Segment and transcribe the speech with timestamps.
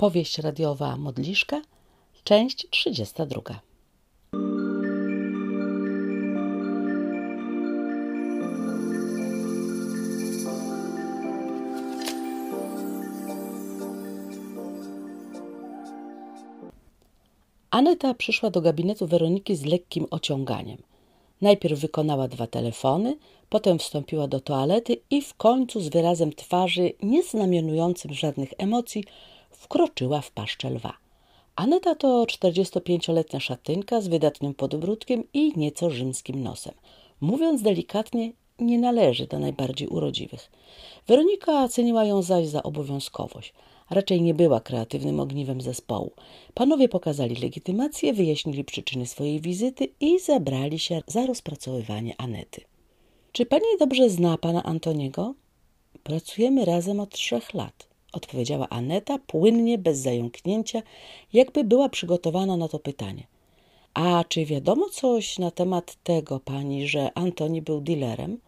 [0.00, 1.62] Powieść radiowa Modliszka,
[2.24, 3.60] część 32.
[17.70, 20.78] Aneta przyszła do gabinetu Weroniki z lekkim ociąganiem.
[21.40, 23.16] Najpierw wykonała dwa telefony,
[23.48, 29.04] potem wstąpiła do toalety i w końcu z wyrazem twarzy nieznamionującym żadnych emocji
[29.60, 30.92] wkroczyła w paszczę lwa.
[31.56, 36.74] Aneta to 45-letnia szatynka z wydatnym podbródkiem i nieco rzymskim nosem.
[37.20, 40.50] Mówiąc delikatnie, nie należy do najbardziej urodziwych.
[41.06, 43.52] Weronika ceniła ją zaś za obowiązkowość.
[43.90, 46.12] Raczej nie była kreatywnym ogniwem zespołu.
[46.54, 52.60] Panowie pokazali legitymację, wyjaśnili przyczyny swojej wizyty i zabrali się za rozpracowywanie Anety.
[53.32, 55.34] Czy pani dobrze zna pana Antoniego?
[56.02, 60.82] Pracujemy razem od trzech lat, odpowiedziała Aneta płynnie, bez zająknięcia,
[61.32, 63.26] jakby była przygotowana na to pytanie.
[63.94, 68.38] A czy wiadomo coś na temat tego pani, że Antoni był dealerem?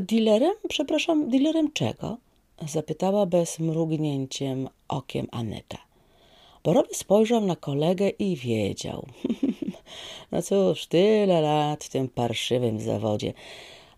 [0.00, 0.54] Dealerem?
[0.68, 2.16] Przepraszam, dealerem czego?
[2.68, 5.78] Zapytała bez mrugnięciem okiem Aneta.
[6.64, 9.06] Borowy spojrzał na kolegę i wiedział.
[10.32, 13.32] no cóż, tyle lat w tym parszywym zawodzie,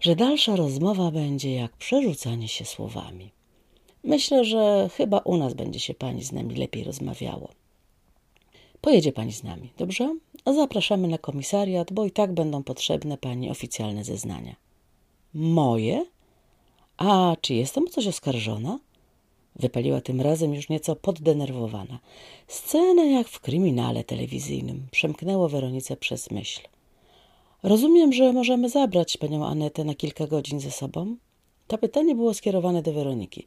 [0.00, 3.30] że dalsza rozmowa będzie jak przerzucanie się słowami.
[4.04, 7.48] Myślę, że chyba u nas będzie się pani z nami lepiej rozmawiało.
[8.80, 10.16] Pojedzie pani z nami, dobrze?
[10.46, 14.56] Zapraszamy na komisariat, bo i tak będą potrzebne pani oficjalne zeznania.
[15.34, 16.06] Moje?
[16.96, 18.78] A czy jestem o coś oskarżona?
[19.56, 21.98] Wypaliła tym razem już nieco poddenerwowana.
[22.48, 24.86] Scena jak w kryminale telewizyjnym.
[24.90, 26.60] Przemknęło Weronice przez myśl.
[27.62, 31.16] Rozumiem, że możemy zabrać panią Anetę na kilka godzin ze sobą?
[31.66, 33.46] To pytanie było skierowane do Weroniki.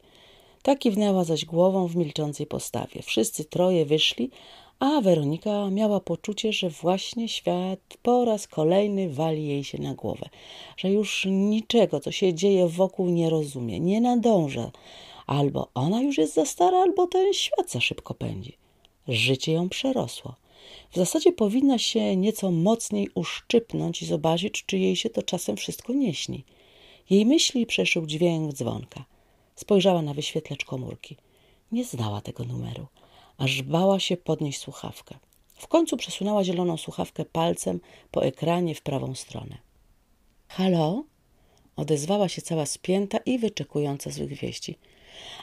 [0.66, 3.02] Ta kiwnęła zaś głową w milczącej postawie.
[3.02, 4.30] Wszyscy troje wyszli,
[4.78, 10.28] a Weronika miała poczucie, że właśnie świat po raz kolejny wali jej się na głowę,
[10.76, 14.70] że już niczego, co się dzieje wokół, nie rozumie, nie nadąża.
[15.26, 18.56] Albo ona już jest za stara, albo ten świat za szybko pędzi.
[19.08, 20.34] Życie ją przerosło.
[20.90, 25.92] W zasadzie powinna się nieco mocniej uszczypnąć i zobaczyć, czy jej się to czasem wszystko
[25.92, 26.44] nie śni.
[27.10, 29.04] Jej myśli przeszył dźwięk dzwonka.
[29.56, 31.16] Spojrzała na wyświetlacz komórki.
[31.72, 32.86] Nie znała tego numeru
[33.38, 35.14] aż bała się podnieść słuchawkę.
[35.54, 37.80] W końcu przesunęła zieloną słuchawkę palcem
[38.10, 39.58] po ekranie w prawą stronę.
[40.48, 41.04] Halo?
[41.76, 44.78] Odezwała się cała spięta i wyczekująca złych wieści.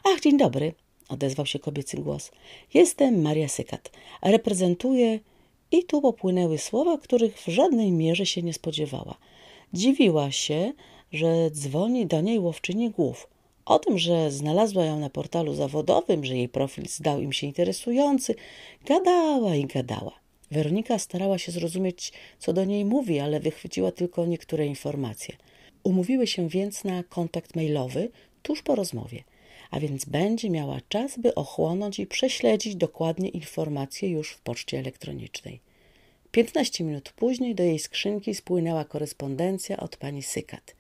[0.04, 0.74] Ach, dzień dobry,
[1.10, 2.32] odezwał się kobiecy głos.
[2.74, 3.92] Jestem Maria Sykat.
[4.22, 5.20] Reprezentuję...
[5.72, 9.18] I tu popłynęły słowa, których w żadnej mierze się nie spodziewała.
[9.74, 10.74] Dziwiła się,
[11.12, 13.28] że dzwoni do niej łowczyni głów.
[13.66, 18.36] O tym, że znalazła ją na portalu zawodowym, że jej profil zdał im się interesujący,
[18.86, 20.12] gadała i gadała.
[20.52, 25.36] Weronika starała się zrozumieć, co do niej mówi, ale wychwyciła tylko niektóre informacje.
[25.84, 28.10] Umówiły się więc na kontakt mailowy
[28.42, 29.24] tuż po rozmowie,
[29.72, 35.60] a więc będzie miała czas, by ochłonąć i prześledzić dokładnie informacje już w poczcie elektronicznej.
[36.32, 40.76] Piętnaście minut później do jej skrzynki spłynęła korespondencja od pani Sykat.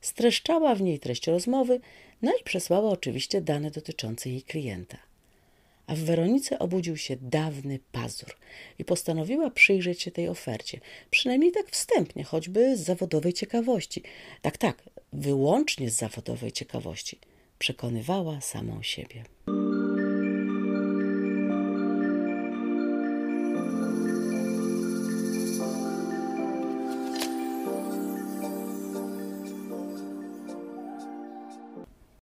[0.00, 1.80] Streszczała w niej treść rozmowy,
[2.22, 4.98] no i przesłała oczywiście dane dotyczące jej klienta.
[5.86, 8.36] A w Weronice obudził się dawny pazur
[8.78, 14.02] i postanowiła przyjrzeć się tej ofercie, przynajmniej tak wstępnie, choćby z zawodowej ciekawości.
[14.42, 14.82] Tak, tak,
[15.12, 17.18] wyłącznie z zawodowej ciekawości,
[17.58, 19.24] przekonywała samą siebie.